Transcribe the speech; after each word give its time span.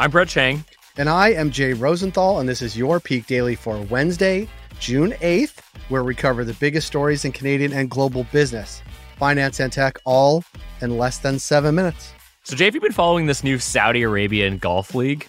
I'm 0.00 0.12
Brett 0.12 0.28
Chang. 0.28 0.64
And 0.96 1.08
I 1.08 1.30
am 1.30 1.50
Jay 1.50 1.72
Rosenthal, 1.72 2.38
and 2.38 2.48
this 2.48 2.62
is 2.62 2.76
your 2.76 3.00
Peak 3.00 3.26
Daily 3.26 3.56
for 3.56 3.80
Wednesday, 3.82 4.46
June 4.78 5.10
8th, 5.20 5.58
where 5.88 6.04
we 6.04 6.14
cover 6.14 6.44
the 6.44 6.52
biggest 6.54 6.86
stories 6.86 7.24
in 7.24 7.32
Canadian 7.32 7.72
and 7.72 7.90
global 7.90 8.22
business, 8.30 8.80
finance 9.16 9.58
and 9.58 9.72
tech, 9.72 9.98
all 10.04 10.44
in 10.82 10.98
less 10.98 11.18
than 11.18 11.40
seven 11.40 11.74
minutes. 11.74 12.14
So, 12.44 12.54
Jay, 12.54 12.66
have 12.66 12.76
you 12.76 12.80
been 12.80 12.92
following 12.92 13.26
this 13.26 13.42
new 13.42 13.58
Saudi 13.58 14.02
Arabian 14.02 14.58
Golf 14.58 14.94
League? 14.94 15.28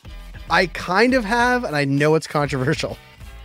I 0.52 0.68
kind 0.68 1.16
of 1.16 1.26
have, 1.26 1.64
and 1.64 1.76
I 1.76 1.84
know 1.84 2.14
it's 2.14 2.28
controversial. 2.28 2.96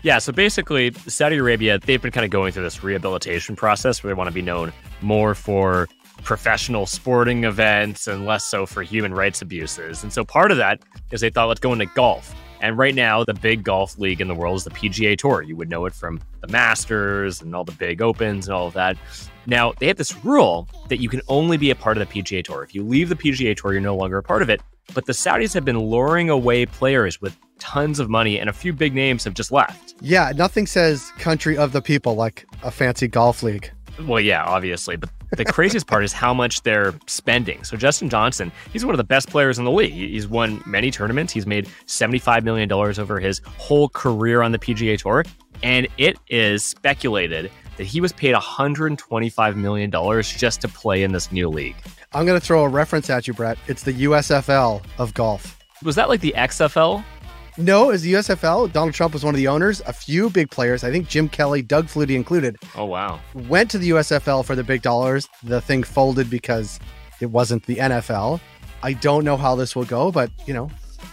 Yeah, 0.03 0.19
so 0.19 0.31
basically, 0.31 0.93
Saudi 1.07 1.39
Arabia, 1.39 1.79
they've 1.79 2.03
been 2.03 2.13
kind 2.13 2.27
of 2.27 2.31
going 2.31 2.53
through 2.53 2.65
this 2.65 2.85
rehabilitation 2.85 3.57
process 3.57 4.03
where 4.05 4.11
they 4.11 4.19
want 4.19 4.29
to 4.29 4.35
be 4.35 4.43
known 4.43 4.75
more 5.01 5.35
for 5.35 5.89
professional 6.23 6.87
sporting 6.87 7.45
events 7.45 8.07
and 8.07 8.25
less 8.27 8.45
so 8.45 8.67
for 8.67 8.83
human 8.83 9.13
rights 9.13 9.43
abuses. 9.43 10.03
And 10.03 10.13
so 10.13 10.25
part 10.25 10.51
of 10.51 10.57
that 10.57 10.83
is 11.11 11.21
they 11.21 11.31
thought, 11.31 11.49
let's 11.49 11.61
go 11.61 11.73
into 11.73 11.87
golf. 11.87 12.35
And 12.61 12.79
right 12.79 12.95
now, 12.95 13.25
the 13.25 13.35
big 13.35 13.63
golf 13.63 13.99
league 13.99 14.23
in 14.23 14.29
the 14.29 14.35
world 14.35 14.57
is 14.57 14.65
the 14.65 14.71
PGA 14.71 15.19
Tour. 15.19 15.43
You 15.43 15.55
would 15.57 15.69
know 15.69 15.85
it 15.85 15.93
from 15.93 16.21
the 16.41 16.49
Masters 16.49 17.43
and 17.43 17.55
all 17.55 17.65
the 17.65 17.73
big 17.73 18.01
opens 18.01 18.49
and 18.49 18.55
all 18.55 18.69
of 18.69 18.73
that. 18.73 18.97
Now, 19.47 19.75
they 19.79 19.87
have 19.89 19.99
this 19.99 20.25
rule 20.25 20.67
that 20.89 20.99
you 20.99 21.11
can 21.11 21.21
only 21.29 21.59
be 21.59 21.71
a 21.71 21.75
part 21.75 21.99
of 21.99 22.09
the 22.09 22.23
PGA 22.23 22.43
Tour. 22.43 22.63
If 22.63 22.75
you 22.75 22.83
leave 22.83 23.11
the 23.11 23.17
PGA 23.17 23.55
Tour, 23.55 23.73
you're 23.73 23.83
no 23.83 23.95
longer 23.95 24.17
a 24.17 24.23
part 24.23 24.41
of 24.41 24.49
it. 24.49 24.63
But 24.95 25.05
the 25.05 25.13
Saudis 25.13 25.53
have 25.53 25.65
been 25.65 25.79
luring 25.79 26.31
away 26.31 26.65
players 26.65 27.21
with 27.21 27.37
tons 27.59 27.99
of 27.99 28.09
money, 28.09 28.39
and 28.39 28.49
a 28.49 28.53
few 28.53 28.73
big 28.73 28.95
names 28.95 29.25
have 29.25 29.35
just 29.35 29.53
left. 29.53 29.95
Yeah, 30.01 30.33
nothing 30.35 30.67
says 30.67 31.11
country 31.19 31.59
of 31.59 31.73
the 31.73 31.83
people 31.83 32.15
like 32.15 32.47
a 32.63 32.71
fancy 32.71 33.09
golf 33.09 33.43
league. 33.43 33.71
Well, 34.03 34.21
yeah, 34.21 34.45
obviously. 34.45 34.97
But 34.97 35.11
the 35.33 35.45
craziest 35.45 35.87
part 35.87 36.05
is 36.05 36.13
how 36.13 36.33
much 36.35 36.63
they're 36.63 36.95
spending. 37.07 37.65
So 37.65 37.77
Dustin 37.77 38.09
Johnson, 38.09 38.53
he's 38.73 38.85
one 38.85 38.95
of 38.95 38.99
the 38.99 39.05
best 39.05 39.29
players 39.29 39.59
in 39.59 39.65
the 39.65 39.71
league. 39.71 39.93
He's 39.93 40.29
won 40.29 40.63
many 40.67 40.91
tournaments. 40.91 41.33
He's 41.33 41.47
made 41.47 41.67
$75 41.87 42.45
million 42.45 42.71
over 42.73 43.21
his 43.21 43.41
whole 43.59 43.89
career 43.89 44.43
on 44.43 44.53
the 44.53 44.59
PGA 44.59 44.99
Tour. 44.99 45.25
And 45.63 45.89
it 45.99 46.19
is 46.29 46.65
speculated 46.65 47.51
that 47.77 47.85
he 47.85 48.01
was 48.01 48.13
paid 48.13 48.35
$125 48.35 49.57
million 49.57 49.91
just 50.23 50.61
to 50.61 50.69
play 50.69 51.03
in 51.03 51.13
this 51.13 51.33
new 51.33 51.49
league. 51.49 51.77
I'm 52.13 52.27
going 52.27 52.39
to 52.39 52.45
throw 52.45 52.65
a 52.65 52.69
reference 52.69 53.11
at 53.11 53.27
you, 53.27 53.35
Brett. 53.35 53.59
It's 53.67 53.83
the 53.83 53.93
USFL 53.93 54.83
of 54.99 55.15
golf. 55.15 55.59
Was 55.83 55.97
that 55.97 56.09
like 56.09 56.21
the 56.21 56.35
XFL? 56.37 57.05
No, 57.57 57.91
as 57.91 58.03
the 58.03 58.15
USFL, 58.15 58.73
Donald 58.73 58.95
Trump 58.95 59.15
was 59.15 59.25
one 59.25 59.33
of 59.33 59.39
the 59.39 59.47
owners. 59.47 59.81
A 59.87 59.93
few 59.93 60.29
big 60.29 60.51
players, 60.51 60.83
I 60.83 60.91
think 60.91 61.09
Jim 61.09 61.29
Kelly, 61.29 61.63
Doug 61.63 61.87
Flutie 61.87 62.17
included. 62.17 62.57
Oh, 62.75 62.85
wow. 62.85 63.21
Went 63.33 63.71
to 63.71 63.79
the 63.79 63.91
USFL 63.91 64.45
for 64.45 64.57
the 64.57 64.65
big 64.65 64.83
dollars. 64.83 65.29
The 65.45 65.61
thing 65.61 65.85
folded 65.85 66.29
because 66.29 66.81
it 67.21 67.27
wasn't 67.27 67.65
the 67.67 67.77
NFL. 67.77 68.41
I 68.83 68.95
don't 68.95 69.25
know 69.25 69.37
how 69.37 69.55
this 69.55 69.77
will 69.77 69.85
go, 69.85 70.11
but, 70.11 70.31
you 70.47 70.53
know, 70.55 70.69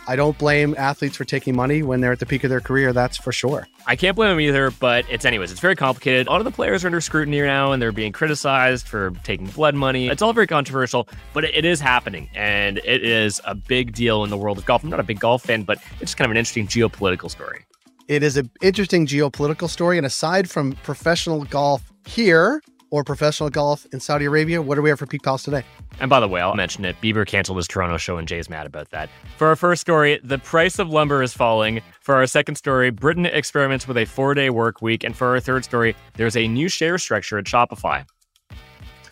I 0.07 0.15
don't 0.15 0.37
blame 0.37 0.75
athletes 0.77 1.15
for 1.15 1.25
taking 1.25 1.55
money 1.55 1.83
when 1.83 2.01
they're 2.01 2.11
at 2.11 2.19
the 2.19 2.25
peak 2.25 2.43
of 2.43 2.49
their 2.49 2.59
career. 2.59 2.91
That's 2.91 3.17
for 3.17 3.31
sure. 3.31 3.67
I 3.85 3.95
can't 3.95 4.15
blame 4.15 4.29
them 4.29 4.39
either, 4.39 4.71
but 4.71 5.05
it's 5.09 5.25
anyways, 5.25 5.51
it's 5.51 5.61
very 5.61 5.75
complicated. 5.75 6.27
A 6.27 6.31
lot 6.31 6.41
of 6.41 6.45
the 6.45 6.51
players 6.51 6.83
are 6.83 6.87
under 6.87 7.01
scrutiny 7.01 7.41
now 7.41 7.71
and 7.71 7.81
they're 7.81 7.91
being 7.91 8.11
criticized 8.11 8.87
for 8.87 9.11
taking 9.23 9.47
blood 9.47 9.75
money. 9.75 10.07
It's 10.07 10.21
all 10.21 10.33
very 10.33 10.47
controversial, 10.47 11.07
but 11.33 11.43
it 11.43 11.65
is 11.65 11.79
happening 11.79 12.29
and 12.35 12.79
it 12.79 13.03
is 13.03 13.39
a 13.45 13.55
big 13.55 13.93
deal 13.93 14.23
in 14.23 14.29
the 14.29 14.37
world 14.37 14.57
of 14.57 14.65
golf. 14.65 14.83
I'm 14.83 14.89
not 14.89 14.99
a 14.99 15.03
big 15.03 15.19
golf 15.19 15.43
fan, 15.43 15.63
but 15.63 15.77
it's 15.99 16.15
kind 16.15 16.25
of 16.25 16.31
an 16.31 16.37
interesting 16.37 16.67
geopolitical 16.67 17.29
story. 17.29 17.65
It 18.07 18.23
is 18.23 18.35
an 18.37 18.49
interesting 18.61 19.05
geopolitical 19.07 19.69
story. 19.69 19.97
And 19.97 20.05
aside 20.05 20.49
from 20.49 20.73
professional 20.83 21.45
golf 21.45 21.91
here, 22.05 22.61
or 22.91 23.03
professional 23.03 23.49
golf 23.49 23.87
in 23.91 23.99
Saudi 23.99 24.25
Arabia. 24.25 24.61
What 24.61 24.75
do 24.75 24.81
we 24.81 24.89
have 24.89 24.99
for 24.99 25.07
Peak 25.07 25.23
Pals 25.23 25.43
today? 25.43 25.63
And 25.99 26.09
by 26.09 26.19
the 26.19 26.27
way, 26.27 26.41
I'll 26.41 26.53
mention 26.55 26.85
it. 26.85 26.95
Bieber 27.01 27.25
canceled 27.25 27.57
his 27.57 27.67
Toronto 27.67 27.97
show, 27.97 28.17
and 28.17 28.27
Jay's 28.27 28.49
mad 28.49 28.67
about 28.67 28.91
that. 28.91 29.09
For 29.37 29.47
our 29.47 29.55
first 29.55 29.81
story, 29.81 30.19
the 30.23 30.37
price 30.37 30.77
of 30.77 30.89
lumber 30.89 31.23
is 31.23 31.33
falling. 31.33 31.81
For 32.01 32.15
our 32.15 32.27
second 32.27 32.55
story, 32.55 32.91
Britain 32.91 33.25
experiments 33.25 33.87
with 33.87 33.97
a 33.97 34.05
four 34.05 34.33
day 34.35 34.49
work 34.49 34.81
week. 34.81 35.03
And 35.03 35.15
for 35.15 35.27
our 35.29 35.39
third 35.39 35.63
story, 35.63 35.95
there's 36.13 36.37
a 36.37 36.47
new 36.47 36.67
share 36.69 36.97
structure 36.97 37.37
at 37.37 37.45
Shopify. 37.45 38.05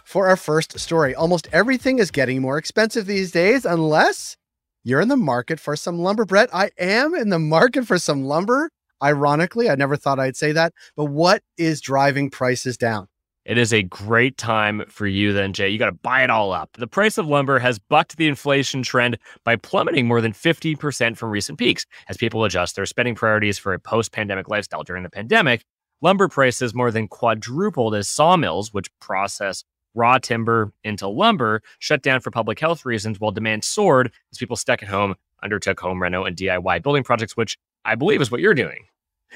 For 0.03 0.27
our 0.27 0.37
first 0.37 0.77
story, 0.79 1.15
almost 1.15 1.47
everything 1.53 1.99
is 1.99 2.11
getting 2.11 2.41
more 2.41 2.57
expensive 2.57 3.05
these 3.05 3.31
days, 3.31 3.65
unless 3.65 4.35
you're 4.83 5.01
in 5.01 5.07
the 5.07 5.15
market 5.15 5.59
for 5.59 5.75
some 5.75 5.99
lumber. 5.99 6.25
Brett, 6.25 6.49
I 6.51 6.71
am 6.79 7.13
in 7.13 7.29
the 7.29 7.39
market 7.39 7.85
for 7.85 7.99
some 7.99 8.23
lumber. 8.23 8.71
Ironically, 9.01 9.69
I 9.69 9.75
never 9.75 9.95
thought 9.95 10.19
I'd 10.19 10.35
say 10.35 10.51
that, 10.51 10.73
but 10.95 11.05
what 11.05 11.43
is 11.57 11.79
driving 11.79 12.29
prices 12.29 12.75
down? 12.75 13.07
It 13.49 13.57
is 13.57 13.73
a 13.73 13.81
great 13.81 14.37
time 14.37 14.83
for 14.89 15.07
you, 15.07 15.33
then, 15.33 15.53
Jay. 15.53 15.69
You 15.69 15.79
got 15.79 15.87
to 15.87 15.91
buy 15.91 16.23
it 16.23 16.29
all 16.29 16.53
up. 16.53 16.69
The 16.73 16.85
price 16.85 17.17
of 17.17 17.25
lumber 17.25 17.57
has 17.57 17.79
bucked 17.79 18.17
the 18.17 18.27
inflation 18.27 18.83
trend 18.83 19.17
by 19.43 19.55
plummeting 19.55 20.07
more 20.07 20.21
than 20.21 20.33
50% 20.33 21.17
from 21.17 21.31
recent 21.31 21.57
peaks. 21.57 21.87
As 22.09 22.15
people 22.15 22.45
adjust 22.45 22.75
their 22.75 22.85
spending 22.85 23.15
priorities 23.15 23.57
for 23.57 23.73
a 23.73 23.79
post 23.79 24.11
pandemic 24.11 24.49
lifestyle 24.49 24.83
during 24.83 25.01
the 25.01 25.09
pandemic, 25.09 25.65
lumber 25.99 26.27
prices 26.27 26.75
more 26.75 26.91
than 26.91 27.07
quadrupled 27.07 27.95
as 27.95 28.07
sawmills, 28.07 28.71
which 28.71 28.91
process 28.99 29.63
raw 29.95 30.19
timber 30.19 30.71
into 30.83 31.07
lumber, 31.07 31.63
shut 31.79 32.03
down 32.03 32.19
for 32.21 32.29
public 32.29 32.59
health 32.59 32.85
reasons 32.85 33.19
while 33.19 33.31
demand 33.31 33.63
soared 33.63 34.11
as 34.31 34.37
people 34.37 34.57
stuck 34.57 34.83
at 34.83 34.89
home 34.89 35.15
undertook 35.41 35.79
home 35.79 36.03
reno 36.03 36.23
and 36.23 36.37
DIY 36.37 36.83
building 36.83 37.03
projects, 37.03 37.35
which 37.35 37.57
I 37.83 37.95
believe 37.95 38.21
is 38.21 38.29
what 38.29 38.41
you're 38.41 38.53
doing. 38.53 38.85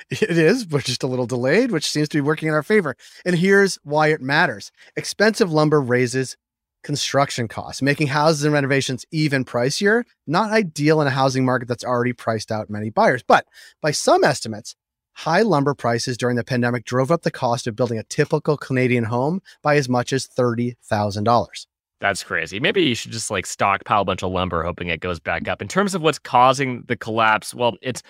It 0.10 0.38
is, 0.38 0.66
but 0.66 0.84
just 0.84 1.04
a 1.04 1.08
little 1.08 1.28
delayed, 1.28 1.72
which 1.72 1.90
seems 1.90 2.10
to 2.10 2.18
be 2.18 2.22
working 2.22 2.48
in 2.48 2.54
our 2.54 2.64
favor. 2.64 2.96
And 3.26 3.36
here's 3.36 3.78
why 3.84 4.08
it 4.08 4.22
matters 4.22 4.72
expensive 4.96 5.52
lumber 5.52 5.82
raises 5.82 6.36
construction 6.84 7.48
costs, 7.48 7.82
making 7.82 8.08
houses 8.08 8.44
and 8.44 8.54
renovations 8.54 9.06
even 9.12 9.46
pricier. 9.46 10.04
Not 10.28 10.52
ideal 10.52 11.02
in 11.02 11.08
a 11.08 11.12
housing 11.12 11.46
market 11.46 11.68
that's 11.68 11.86
already 11.86 12.14
priced 12.14 12.52
out 12.52 12.70
many 12.70 12.90
buyers. 12.90 13.24
But 13.24 13.46
by 13.82 13.92
some 13.92 14.24
estimates, 14.24 14.76
high 15.14 15.42
lumber 15.42 15.74
prices 15.74 16.18
during 16.18 16.36
the 16.36 16.44
pandemic 16.44 16.86
drove 16.86 17.12
up 17.12 17.22
the 17.22 17.32
cost 17.32 17.68
of 17.68 17.76
building 17.76 18.00
a 18.00 18.04
typical 18.04 18.58
Canadian 18.58 19.06
home 19.06 19.42
by 19.62 19.78
as 19.78 19.88
much 19.88 20.12
as 20.12 20.28
$30,000. 20.28 21.66
That's 22.02 22.24
crazy. 22.24 22.60
Maybe 22.60 22.84
you 22.84 22.96
should 22.96 23.12
just 23.12 23.32
like 23.32 23.46
stockpile 23.46 24.02
a 24.02 24.06
bunch 24.06 24.24
of 24.24 24.32
lumber, 24.32 24.64
hoping 24.64 24.90
it 24.90 25.00
goes 25.00 25.22
back 25.22 25.48
up. 25.48 25.62
In 25.62 25.70
terms 25.70 25.96
of 25.96 26.02
what's 26.02 26.20
causing 26.20 26.84
the 26.88 26.98
collapse, 26.98 27.54
well, 27.54 27.78
it's 27.82 28.04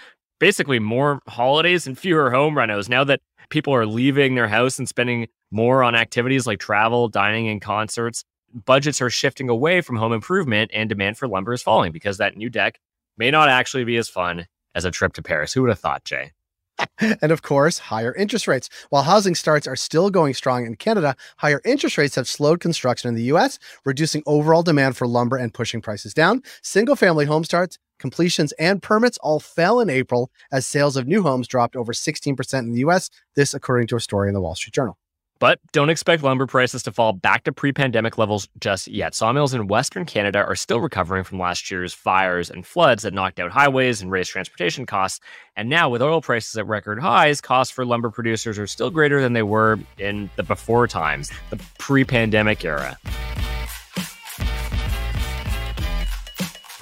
basically 0.43 0.77
more 0.77 1.21
holidays 1.29 1.87
and 1.87 1.97
fewer 1.97 2.29
home 2.29 2.55
renos 2.55 2.89
now 2.89 3.01
that 3.01 3.21
people 3.47 3.73
are 3.73 3.85
leaving 3.85 4.35
their 4.35 4.49
house 4.49 4.77
and 4.77 4.89
spending 4.89 5.25
more 5.51 5.81
on 5.81 5.95
activities 5.95 6.45
like 6.45 6.59
travel, 6.59 7.07
dining, 7.07 7.47
and 7.47 7.61
concerts. 7.61 8.25
Budgets 8.65 9.01
are 9.01 9.09
shifting 9.09 9.47
away 9.47 9.79
from 9.79 9.95
home 9.95 10.11
improvement 10.11 10.69
and 10.73 10.89
demand 10.89 11.17
for 11.17 11.29
lumber 11.29 11.53
is 11.53 11.61
falling 11.61 11.93
because 11.93 12.17
that 12.17 12.35
new 12.35 12.49
deck 12.49 12.77
may 13.17 13.31
not 13.31 13.47
actually 13.47 13.85
be 13.85 13.95
as 13.95 14.09
fun 14.09 14.45
as 14.75 14.83
a 14.83 14.91
trip 14.91 15.13
to 15.13 15.21
Paris. 15.21 15.53
Who 15.53 15.61
would 15.61 15.69
have 15.69 15.79
thought, 15.79 16.03
Jay? 16.03 16.33
and 16.99 17.31
of 17.31 17.41
course, 17.41 17.77
higher 17.77 18.13
interest 18.13 18.45
rates. 18.45 18.69
While 18.89 19.03
housing 19.03 19.35
starts 19.35 19.65
are 19.65 19.77
still 19.77 20.09
going 20.09 20.33
strong 20.33 20.65
in 20.65 20.75
Canada, 20.75 21.15
higher 21.37 21.61
interest 21.63 21.97
rates 21.97 22.15
have 22.15 22.27
slowed 22.27 22.59
construction 22.59 23.07
in 23.07 23.15
the 23.15 23.31
US, 23.33 23.59
reducing 23.85 24.23
overall 24.25 24.61
demand 24.61 24.97
for 24.97 25.07
lumber 25.07 25.37
and 25.37 25.53
pushing 25.53 25.81
prices 25.81 26.13
down. 26.13 26.41
Single 26.61 26.97
family 26.97 27.25
home 27.25 27.45
starts 27.45 27.77
completions, 28.03 28.51
and 28.59 28.83
permits 28.83 29.17
all 29.19 29.39
fell 29.39 29.79
in 29.79 29.89
April 29.89 30.29
as 30.51 30.67
sales 30.67 30.97
of 30.97 31.07
new 31.07 31.23
homes 31.23 31.47
dropped 31.47 31.75
over 31.75 31.93
16% 31.93 32.59
in 32.59 32.73
the 32.73 32.79
US. 32.79 33.09
This, 33.35 33.53
according 33.55 33.87
to 33.87 33.95
a 33.95 33.99
story 33.99 34.27
in 34.27 34.35
the 34.35 34.41
Wall 34.41 34.55
Street 34.55 34.73
Journal. 34.73 34.97
But 35.39 35.59
don't 35.71 35.89
expect 35.89 36.23
lumber 36.23 36.47
prices 36.47 36.83
to 36.83 36.91
fall 36.91 37.11
back 37.11 37.43
to 37.43 37.51
pre 37.51 37.73
pandemic 37.73 38.17
levels 38.17 38.47
just 38.59 38.87
yet. 38.87 39.13
Sawmills 39.13 39.53
in 39.53 39.67
Western 39.67 40.05
Canada 40.05 40.39
are 40.39 40.55
still 40.55 40.79
recovering 40.79 41.23
from 41.23 41.39
last 41.39 41.69
year's 41.69 41.93
fires 41.93 42.49
and 42.49 42.65
floods 42.65 43.03
that 43.03 43.13
knocked 43.13 43.39
out 43.39 43.51
highways 43.51 44.01
and 44.01 44.11
raised 44.11 44.31
transportation 44.31 44.85
costs. 44.85 45.19
And 45.57 45.69
now, 45.69 45.89
with 45.89 46.01
oil 46.01 46.21
prices 46.21 46.55
at 46.57 46.67
record 46.67 46.99
highs, 46.99 47.41
costs 47.41 47.73
for 47.73 47.85
lumber 47.85 48.09
producers 48.09 48.57
are 48.57 48.67
still 48.67 48.89
greater 48.89 49.21
than 49.21 49.33
they 49.33 49.43
were 49.43 49.79
in 49.97 50.29
the 50.37 50.43
before 50.43 50.87
times, 50.87 51.29
the 51.49 51.57
pre 51.77 52.05
pandemic 52.05 52.63
era. 52.63 52.97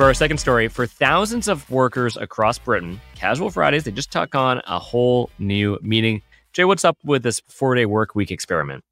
For 0.01 0.07
our 0.07 0.15
second 0.15 0.39
story, 0.39 0.67
for 0.67 0.87
thousands 0.87 1.47
of 1.47 1.69
workers 1.69 2.17
across 2.17 2.57
Britain, 2.57 2.99
Casual 3.13 3.51
Fridays, 3.51 3.83
they 3.83 3.91
just 3.91 4.11
took 4.11 4.33
on 4.33 4.59
a 4.65 4.79
whole 4.79 5.29
new 5.37 5.77
meaning. 5.83 6.23
Jay, 6.53 6.65
what's 6.65 6.83
up 6.83 6.97
with 7.03 7.21
this 7.21 7.39
four 7.47 7.75
day 7.75 7.85
work 7.85 8.15
week 8.15 8.31
experiment? 8.31 8.83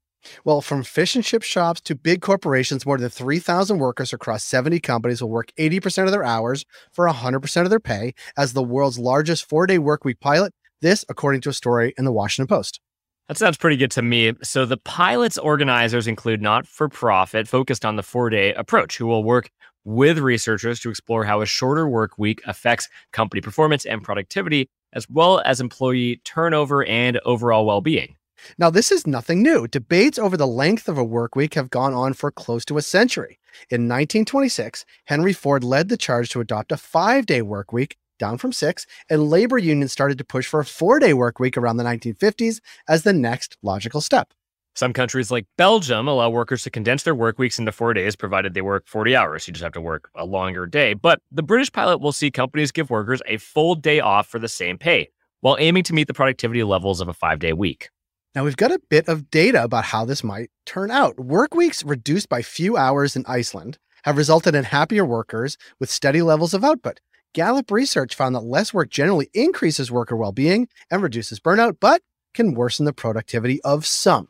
Well, 0.44 0.60
from 0.60 0.84
fish 0.84 1.16
and 1.16 1.24
chip 1.24 1.42
shops 1.42 1.80
to 1.80 1.96
big 1.96 2.20
corporations, 2.20 2.86
more 2.86 2.96
than 2.96 3.10
3,000 3.10 3.80
workers 3.80 4.12
across 4.12 4.44
70 4.44 4.78
companies 4.78 5.20
will 5.20 5.30
work 5.30 5.50
80% 5.58 6.04
of 6.04 6.12
their 6.12 6.22
hours 6.22 6.64
for 6.92 7.08
100% 7.08 7.62
of 7.64 7.70
their 7.70 7.80
pay 7.80 8.14
as 8.36 8.52
the 8.52 8.62
world's 8.62 8.96
largest 8.96 9.48
four 9.48 9.66
day 9.66 9.78
work 9.78 10.04
week 10.04 10.20
pilot. 10.20 10.54
This, 10.80 11.04
according 11.08 11.40
to 11.40 11.48
a 11.48 11.52
story 11.52 11.92
in 11.98 12.04
the 12.04 12.12
Washington 12.12 12.46
Post. 12.46 12.78
That 13.26 13.36
sounds 13.36 13.56
pretty 13.56 13.76
good 13.76 13.90
to 13.92 14.02
me. 14.02 14.32
So, 14.42 14.64
the 14.64 14.76
pilot's 14.76 15.38
organizers 15.38 16.06
include 16.06 16.40
not 16.40 16.66
for 16.66 16.88
profit, 16.88 17.48
focused 17.48 17.84
on 17.84 17.96
the 17.96 18.02
four 18.04 18.30
day 18.30 18.54
approach, 18.54 18.96
who 18.96 19.06
will 19.06 19.24
work 19.24 19.50
with 19.84 20.18
researchers 20.18 20.80
to 20.80 20.90
explore 20.90 21.24
how 21.24 21.40
a 21.40 21.46
shorter 21.46 21.88
work 21.88 22.18
week 22.18 22.40
affects 22.46 22.88
company 23.12 23.40
performance 23.40 23.84
and 23.84 24.02
productivity, 24.02 24.68
as 24.92 25.08
well 25.08 25.40
as 25.44 25.60
employee 25.60 26.20
turnover 26.24 26.84
and 26.84 27.18
overall 27.24 27.66
well 27.66 27.80
being. 27.80 28.16
Now, 28.58 28.70
this 28.70 28.90
is 28.90 29.06
nothing 29.06 29.42
new. 29.42 29.66
Debates 29.66 30.18
over 30.18 30.36
the 30.36 30.46
length 30.46 30.88
of 30.88 30.98
a 30.98 31.04
work 31.04 31.36
week 31.36 31.54
have 31.54 31.70
gone 31.70 31.92
on 31.92 32.14
for 32.14 32.30
close 32.30 32.64
to 32.66 32.78
a 32.78 32.82
century. 32.82 33.38
In 33.68 33.82
1926, 33.82 34.84
Henry 35.06 35.32
Ford 35.32 35.64
led 35.64 35.88
the 35.88 35.96
charge 35.96 36.30
to 36.30 36.40
adopt 36.40 36.72
a 36.72 36.76
five 36.76 37.26
day 37.26 37.42
work 37.42 37.72
week, 37.72 37.96
down 38.18 38.38
from 38.38 38.52
six, 38.52 38.86
and 39.08 39.28
labor 39.28 39.58
unions 39.58 39.92
started 39.92 40.18
to 40.18 40.24
push 40.24 40.46
for 40.46 40.60
a 40.60 40.64
four 40.64 40.98
day 40.98 41.12
work 41.12 41.38
week 41.38 41.56
around 41.56 41.76
the 41.76 41.84
1950s 41.84 42.60
as 42.88 43.02
the 43.02 43.12
next 43.12 43.56
logical 43.62 44.00
step. 44.00 44.32
Some 44.74 44.92
countries 44.92 45.30
like 45.30 45.46
Belgium 45.58 46.06
allow 46.08 46.30
workers 46.30 46.62
to 46.62 46.70
condense 46.70 47.02
their 47.02 47.14
work 47.14 47.38
weeks 47.38 47.58
into 47.58 47.72
four 47.72 47.92
days, 47.92 48.16
provided 48.16 48.54
they 48.54 48.62
work 48.62 48.86
40 48.86 49.16
hours. 49.16 49.46
You 49.46 49.52
just 49.52 49.64
have 49.64 49.72
to 49.72 49.80
work 49.80 50.10
a 50.14 50.24
longer 50.24 50.66
day. 50.66 50.94
But 50.94 51.20
the 51.32 51.42
British 51.42 51.72
pilot 51.72 51.98
will 51.98 52.12
see 52.12 52.30
companies 52.30 52.72
give 52.72 52.88
workers 52.88 53.20
a 53.26 53.36
full 53.36 53.74
day 53.74 54.00
off 54.00 54.28
for 54.28 54.38
the 54.38 54.48
same 54.48 54.78
pay, 54.78 55.10
while 55.40 55.56
aiming 55.58 55.82
to 55.84 55.92
meet 55.92 56.06
the 56.06 56.14
productivity 56.14 56.62
levels 56.62 57.00
of 57.00 57.08
a 57.08 57.12
five 57.12 57.40
day 57.40 57.52
week. 57.52 57.90
Now, 58.34 58.44
we've 58.44 58.56
got 58.56 58.70
a 58.70 58.80
bit 58.88 59.08
of 59.08 59.28
data 59.28 59.64
about 59.64 59.86
how 59.86 60.04
this 60.04 60.22
might 60.22 60.50
turn 60.64 60.92
out. 60.92 61.18
Work 61.18 61.54
weeks 61.54 61.84
reduced 61.84 62.28
by 62.28 62.42
few 62.42 62.76
hours 62.76 63.16
in 63.16 63.24
Iceland 63.26 63.76
have 64.04 64.16
resulted 64.16 64.54
in 64.54 64.64
happier 64.64 65.04
workers 65.04 65.58
with 65.80 65.90
steady 65.90 66.22
levels 66.22 66.54
of 66.54 66.64
output. 66.64 67.00
Gallup 67.34 67.70
research 67.72 68.14
found 68.14 68.34
that 68.34 68.40
less 68.40 68.72
work 68.72 68.88
generally 68.88 69.30
increases 69.34 69.90
worker 69.90 70.16
well 70.16 70.32
being 70.32 70.68
and 70.90 71.02
reduces 71.02 71.40
burnout, 71.40 71.78
but 71.80 72.02
can 72.32 72.54
worsen 72.54 72.86
the 72.86 72.92
productivity 72.92 73.60
of 73.62 73.84
some. 73.84 74.28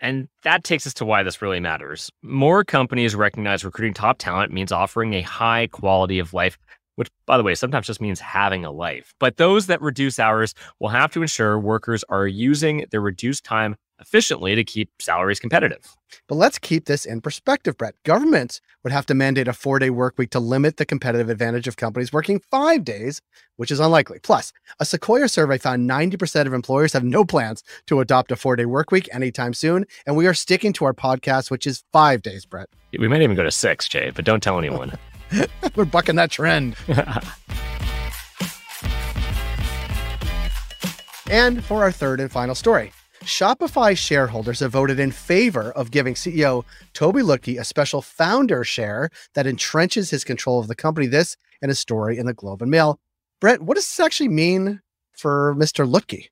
And 0.00 0.28
that 0.44 0.64
takes 0.64 0.86
us 0.86 0.94
to 0.94 1.04
why 1.04 1.22
this 1.22 1.42
really 1.42 1.60
matters. 1.60 2.10
More 2.22 2.64
companies 2.64 3.14
recognize 3.14 3.64
recruiting 3.64 3.94
top 3.94 4.18
talent 4.18 4.52
means 4.52 4.72
offering 4.72 5.14
a 5.14 5.22
high 5.22 5.66
quality 5.68 6.18
of 6.18 6.32
life 6.32 6.58
which, 6.98 7.10
by 7.26 7.36
the 7.36 7.44
way, 7.44 7.54
sometimes 7.54 7.86
just 7.86 8.00
means 8.00 8.18
having 8.18 8.64
a 8.64 8.72
life. 8.72 9.14
But 9.20 9.36
those 9.36 9.68
that 9.68 9.80
reduce 9.80 10.18
hours 10.18 10.52
will 10.80 10.88
have 10.88 11.12
to 11.12 11.22
ensure 11.22 11.56
workers 11.56 12.02
are 12.08 12.26
using 12.26 12.86
their 12.90 13.00
reduced 13.00 13.44
time 13.44 13.76
efficiently 14.00 14.54
to 14.54 14.64
keep 14.64 14.90
salaries 15.00 15.40
competitive. 15.40 15.96
But 16.26 16.36
let's 16.36 16.58
keep 16.58 16.86
this 16.86 17.04
in 17.04 17.20
perspective, 17.20 17.76
Brett. 17.76 17.94
Governments 18.04 18.60
would 18.82 18.92
have 18.92 19.06
to 19.06 19.14
mandate 19.14 19.48
a 19.48 19.52
four 19.52 19.78
day 19.78 19.90
work 19.90 20.18
week 20.18 20.30
to 20.30 20.40
limit 20.40 20.76
the 20.76 20.86
competitive 20.86 21.28
advantage 21.28 21.66
of 21.68 21.76
companies 21.76 22.12
working 22.12 22.40
five 22.50 22.84
days, 22.84 23.20
which 23.56 23.70
is 23.70 23.80
unlikely. 23.80 24.18
Plus, 24.22 24.52
a 24.80 24.84
Sequoia 24.84 25.28
survey 25.28 25.58
found 25.58 25.88
90% 25.88 26.46
of 26.46 26.52
employers 26.52 26.92
have 26.92 27.04
no 27.04 27.24
plans 27.24 27.62
to 27.86 28.00
adopt 28.00 28.32
a 28.32 28.36
four 28.36 28.56
day 28.56 28.64
work 28.64 28.90
week 28.90 29.08
anytime 29.12 29.54
soon. 29.54 29.84
And 30.06 30.16
we 30.16 30.26
are 30.26 30.34
sticking 30.34 30.72
to 30.74 30.84
our 30.84 30.94
podcast, 30.94 31.50
which 31.50 31.66
is 31.66 31.84
five 31.92 32.22
days, 32.22 32.46
Brett. 32.46 32.68
We 32.98 33.08
might 33.08 33.22
even 33.22 33.36
go 33.36 33.42
to 33.42 33.50
six, 33.50 33.88
Jay, 33.88 34.10
but 34.14 34.24
don't 34.24 34.42
tell 34.42 34.58
anyone. 34.58 34.92
We're 35.76 35.84
bucking 35.84 36.16
that 36.16 36.30
trend. 36.30 36.76
and 41.30 41.62
for 41.64 41.82
our 41.82 41.92
third 41.92 42.20
and 42.20 42.32
final 42.32 42.54
story. 42.54 42.92
Shopify 43.22 43.96
shareholders 43.96 44.60
have 44.60 44.72
voted 44.72 44.98
in 44.98 45.10
favor 45.10 45.72
of 45.72 45.90
giving 45.90 46.14
CEO 46.14 46.64
Tobi 46.94 47.22
Lutke 47.22 47.58
a 47.58 47.64
special 47.64 48.00
founder 48.02 48.64
share 48.64 49.10
that 49.34 49.46
entrenches 49.46 50.10
his 50.10 50.24
control 50.24 50.60
of 50.60 50.68
the 50.68 50.74
company. 50.74 51.06
This 51.06 51.36
and 51.60 51.70
a 51.70 51.74
story 51.74 52.18
in 52.18 52.26
the 52.26 52.34
Globe 52.34 52.62
and 52.62 52.70
Mail. 52.70 52.98
Brett, 53.40 53.62
what 53.62 53.74
does 53.74 53.84
this 53.84 54.00
actually 54.00 54.28
mean 54.28 54.80
for 55.12 55.54
Mr. 55.56 55.88
Lutke? 55.88 56.26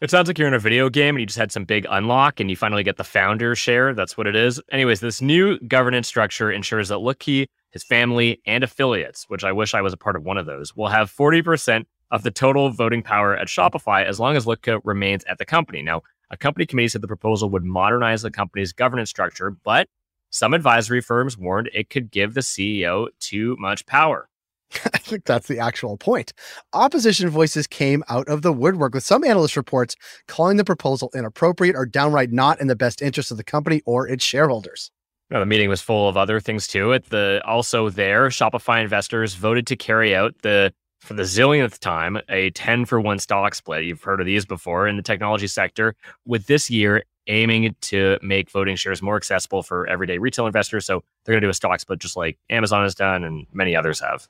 It 0.00 0.10
sounds 0.10 0.26
like 0.26 0.38
you're 0.38 0.48
in 0.48 0.54
a 0.54 0.58
video 0.58 0.90
game 0.90 1.14
and 1.14 1.20
you 1.20 1.26
just 1.26 1.38
had 1.38 1.52
some 1.52 1.64
big 1.64 1.86
unlock 1.88 2.40
and 2.40 2.50
you 2.50 2.56
finally 2.56 2.82
get 2.82 2.96
the 2.96 3.04
founder 3.04 3.54
share. 3.54 3.94
That's 3.94 4.16
what 4.16 4.26
it 4.26 4.34
is. 4.34 4.60
Anyways, 4.72 5.00
this 5.00 5.22
new 5.22 5.60
governance 5.60 6.08
structure 6.08 6.50
ensures 6.50 6.88
that 6.88 6.96
Lutke 6.96 7.46
his 7.72 7.82
family, 7.82 8.40
and 8.46 8.62
affiliates, 8.62 9.24
which 9.28 9.44
I 9.44 9.52
wish 9.52 9.74
I 9.74 9.80
was 9.80 9.92
a 9.92 9.96
part 9.96 10.14
of 10.14 10.22
one 10.22 10.36
of 10.36 10.46
those, 10.46 10.76
will 10.76 10.88
have 10.88 11.10
40% 11.10 11.84
of 12.10 12.22
the 12.22 12.30
total 12.30 12.70
voting 12.70 13.02
power 13.02 13.34
at 13.34 13.48
Shopify 13.48 14.04
as 14.04 14.20
long 14.20 14.36
as 14.36 14.44
Lutke 14.44 14.78
remains 14.84 15.24
at 15.24 15.38
the 15.38 15.46
company. 15.46 15.80
Now, 15.80 16.02
a 16.32 16.36
company 16.36 16.66
committee 16.66 16.88
said 16.88 17.02
the 17.02 17.06
proposal 17.06 17.50
would 17.50 17.62
modernize 17.62 18.22
the 18.22 18.30
company's 18.30 18.72
governance 18.72 19.10
structure, 19.10 19.50
but 19.50 19.86
some 20.30 20.54
advisory 20.54 21.02
firms 21.02 21.36
warned 21.36 21.70
it 21.74 21.90
could 21.90 22.10
give 22.10 22.32
the 22.32 22.40
CEO 22.40 23.08
too 23.20 23.54
much 23.60 23.84
power. 23.84 24.30
I 24.94 24.98
think 24.98 25.26
that's 25.26 25.46
the 25.46 25.58
actual 25.58 25.98
point. 25.98 26.32
Opposition 26.72 27.28
voices 27.28 27.66
came 27.66 28.02
out 28.08 28.26
of 28.28 28.40
the 28.40 28.52
woodwork 28.52 28.94
with 28.94 29.04
some 29.04 29.22
analyst 29.22 29.56
reports 29.56 29.94
calling 30.26 30.56
the 30.56 30.64
proposal 30.64 31.10
inappropriate 31.14 31.76
or 31.76 31.84
downright 31.84 32.32
not 32.32 32.60
in 32.62 32.66
the 32.66 32.76
best 32.76 33.02
interest 33.02 33.30
of 33.30 33.36
the 33.36 33.44
company 33.44 33.82
or 33.84 34.08
its 34.08 34.24
shareholders. 34.24 34.90
No, 35.30 35.40
the 35.40 35.46
meeting 35.46 35.68
was 35.68 35.82
full 35.82 36.08
of 36.08 36.16
other 36.16 36.40
things 36.40 36.66
too. 36.66 36.94
At 36.94 37.10
the 37.10 37.42
also 37.44 37.90
there, 37.90 38.28
Shopify 38.28 38.82
investors 38.82 39.34
voted 39.34 39.66
to 39.66 39.76
carry 39.76 40.14
out 40.14 40.34
the 40.42 40.72
for 41.02 41.14
the 41.14 41.24
zillionth 41.24 41.78
time 41.80 42.16
a 42.28 42.50
10 42.50 42.84
for 42.84 43.00
1 43.00 43.18
stock 43.18 43.54
split. 43.54 43.84
You've 43.84 44.02
heard 44.02 44.20
of 44.20 44.26
these 44.26 44.46
before 44.46 44.86
in 44.86 44.96
the 44.96 45.02
technology 45.02 45.48
sector, 45.48 45.96
with 46.24 46.46
this 46.46 46.70
year 46.70 47.02
aiming 47.26 47.74
to 47.80 48.18
make 48.22 48.50
voting 48.50 48.76
shares 48.76 49.02
more 49.02 49.16
accessible 49.16 49.62
for 49.62 49.86
everyday 49.88 50.18
retail 50.18 50.46
investors. 50.46 50.86
So 50.86 51.02
they're 51.24 51.32
going 51.32 51.40
to 51.40 51.46
do 51.46 51.50
a 51.50 51.54
stock 51.54 51.80
split 51.80 51.98
just 51.98 52.16
like 52.16 52.38
Amazon 52.50 52.82
has 52.84 52.94
done 52.94 53.24
and 53.24 53.46
many 53.52 53.74
others 53.74 54.00
have. 54.00 54.28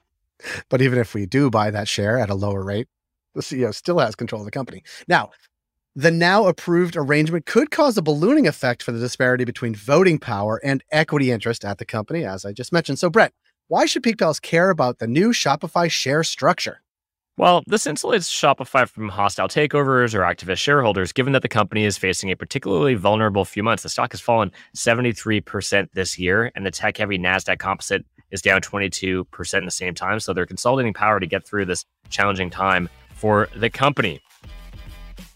But 0.71 0.83
even 0.83 0.99
if 0.99 1.15
we 1.15 1.27
do 1.27 1.51
buy 1.51 1.71
that 1.71 1.89
share 1.89 2.19
at 2.19 2.31
a 2.31 2.35
lower 2.35 2.63
rate, 2.63 2.89
the 3.35 3.43
CEO 3.43 3.75
still 3.75 3.99
has 3.99 4.15
control 4.15 4.41
of 4.41 4.47
the 4.47 4.51
company. 4.51 4.83
Now, 5.07 5.31
the 5.95 6.11
now 6.11 6.47
approved 6.47 6.97
arrangement 6.97 7.45
could 7.45 7.71
cause 7.71 7.99
a 7.99 8.03
ballooning 8.03 8.47
effect 8.47 8.83
for 8.83 8.93
the 8.93 8.99
disparity 8.99 9.45
between 9.45 9.75
voting 9.75 10.19
power 10.19 10.59
and 10.65 10.83
equity 10.91 11.31
interest 11.31 11.67
at 11.67 11.77
the 11.77 11.85
company, 11.85 12.25
as 12.25 12.47
I 12.47 12.53
just 12.53 12.73
mentioned. 12.73 12.99
So, 12.99 13.11
Brett, 13.11 13.33
why 13.73 13.87
should 13.87 14.03
Peak 14.03 14.19
Pals 14.19 14.39
care 14.39 14.69
about 14.69 14.99
the 14.99 15.07
new 15.07 15.31
Shopify 15.31 15.91
share 15.91 16.23
structure? 16.23 16.83
Well, 17.39 17.63
this 17.67 17.87
insulates 17.87 18.29
Shopify 18.29 18.87
from 18.87 19.09
hostile 19.09 19.49
takeovers 19.49 20.15
or 20.15 20.21
activist 20.21 20.59
shareholders, 20.59 21.11
given 21.11 21.33
that 21.33 21.41
the 21.41 21.49
company 21.49 21.85
is 21.85 21.97
facing 21.97 22.31
a 22.31 22.37
particularly 22.37 22.97
vulnerable 22.97 23.47
few 23.47 23.63
months. 23.63 23.83
The 23.83 23.89
stock 23.89 24.13
has 24.13 24.21
fallen 24.21 24.53
73% 24.77 25.89
this 25.95 26.19
year, 26.19 26.53
and 26.55 26.67
the 26.67 26.71
tech 26.71 26.99
heavy 26.99 27.19
NASDAQ 27.19 27.59
composite 27.61 28.05
is 28.31 28.43
down 28.43 28.61
22% 28.61 29.59
in 29.59 29.65
the 29.65 29.71
same 29.71 29.95
time. 29.95 30.21
So 30.21 30.35
they're 30.35 30.45
consolidating 30.45 30.93
power 30.93 31.19
to 31.19 31.27
get 31.27 31.47
through 31.47 31.65
this 31.65 31.87
challenging 32.11 32.51
time 32.51 32.91
for 33.15 33.49
the 33.57 33.71
company. 33.71 34.21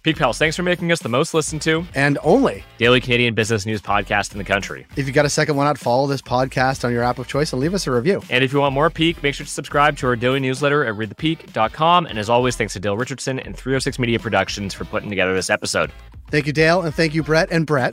Peak 0.06 0.18
Pals, 0.18 0.38
thanks 0.38 0.54
for 0.54 0.62
making 0.62 0.92
us 0.92 1.00
the 1.00 1.08
most 1.08 1.34
listened 1.34 1.60
to 1.62 1.84
and 1.96 2.16
only 2.22 2.62
daily 2.78 3.00
Canadian 3.00 3.34
business 3.34 3.66
news 3.66 3.82
podcast 3.82 4.30
in 4.30 4.38
the 4.38 4.44
country. 4.44 4.86
If 4.94 5.08
you 5.08 5.12
got 5.12 5.24
a 5.24 5.28
second 5.28 5.56
one 5.56 5.66
out, 5.66 5.78
follow 5.78 6.06
this 6.06 6.22
podcast 6.22 6.84
on 6.84 6.92
your 6.92 7.02
app 7.02 7.18
of 7.18 7.26
choice 7.26 7.52
and 7.52 7.60
leave 7.60 7.74
us 7.74 7.88
a 7.88 7.90
review. 7.90 8.22
And 8.30 8.44
if 8.44 8.52
you 8.52 8.60
want 8.60 8.72
more 8.72 8.88
Peak, 8.88 9.20
make 9.24 9.34
sure 9.34 9.44
to 9.44 9.50
subscribe 9.50 9.96
to 9.96 10.06
our 10.06 10.14
daily 10.14 10.38
newsletter 10.38 10.84
at 10.84 10.94
readthepeak.com. 10.94 12.06
And 12.06 12.20
as 12.20 12.30
always, 12.30 12.54
thanks 12.54 12.74
to 12.74 12.78
Dale 12.78 12.96
Richardson 12.96 13.40
and 13.40 13.56
306 13.56 13.98
Media 13.98 14.20
Productions 14.20 14.74
for 14.74 14.84
putting 14.84 15.10
together 15.10 15.34
this 15.34 15.50
episode. 15.50 15.90
Thank 16.30 16.46
you, 16.46 16.52
Dale, 16.52 16.82
and 16.82 16.94
thank 16.94 17.12
you, 17.12 17.24
Brett 17.24 17.48
and 17.50 17.66
Brett. 17.66 17.92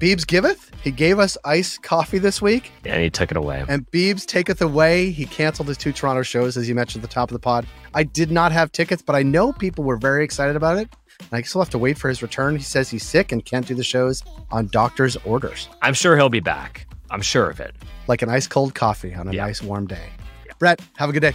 Beebs 0.00 0.26
giveth. 0.26 0.70
He 0.82 0.90
gave 0.90 1.18
us 1.18 1.36
iced 1.44 1.82
coffee 1.82 2.18
this 2.18 2.40
week. 2.40 2.72
And 2.86 3.02
he 3.02 3.10
took 3.10 3.30
it 3.30 3.36
away. 3.36 3.62
And 3.68 3.88
Beebs 3.90 4.24
taketh 4.24 4.62
away. 4.62 5.10
He 5.10 5.26
canceled 5.26 5.68
his 5.68 5.76
two 5.76 5.92
Toronto 5.92 6.22
shows, 6.22 6.56
as 6.56 6.66
you 6.66 6.74
mentioned 6.74 7.04
at 7.04 7.10
the 7.10 7.14
top 7.14 7.30
of 7.30 7.34
the 7.34 7.40
pod. 7.40 7.66
I 7.92 8.04
did 8.04 8.30
not 8.30 8.52
have 8.52 8.72
tickets, 8.72 9.02
but 9.02 9.14
I 9.14 9.22
know 9.22 9.52
people 9.52 9.84
were 9.84 9.98
very 9.98 10.24
excited 10.24 10.56
about 10.56 10.78
it. 10.78 10.88
I 11.30 11.42
still 11.42 11.60
have 11.60 11.70
to 11.70 11.78
wait 11.78 11.98
for 11.98 12.08
his 12.08 12.22
return. 12.22 12.56
He 12.56 12.62
says 12.62 12.90
he's 12.90 13.04
sick 13.04 13.32
and 13.32 13.44
can't 13.44 13.66
do 13.66 13.74
the 13.74 13.84
shows 13.84 14.22
on 14.50 14.66
doctor's 14.68 15.16
orders. 15.18 15.68
I'm 15.82 15.94
sure 15.94 16.16
he'll 16.16 16.28
be 16.28 16.40
back. 16.40 16.86
I'm 17.10 17.22
sure 17.22 17.50
of 17.50 17.60
it. 17.60 17.74
Like 18.08 18.22
an 18.22 18.28
ice 18.28 18.46
cold 18.46 18.74
coffee 18.74 19.14
on 19.14 19.28
a 19.28 19.32
yeah. 19.32 19.44
nice 19.44 19.62
warm 19.62 19.86
day. 19.86 20.08
Yeah. 20.46 20.52
Brett, 20.58 20.80
have 20.96 21.10
a 21.10 21.12
good 21.12 21.20
day. 21.20 21.34